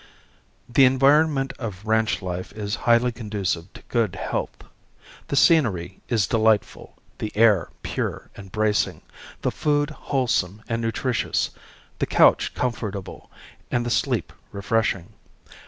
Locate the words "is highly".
2.53-3.11